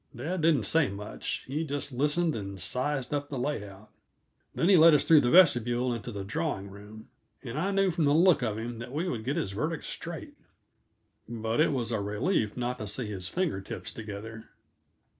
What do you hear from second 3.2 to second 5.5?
the layout. Then he led us through the